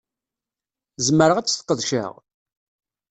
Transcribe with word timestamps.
Zemreɣ 1.05 1.37
ad 1.37 1.45
tt-sqedceɣ? 1.47 2.13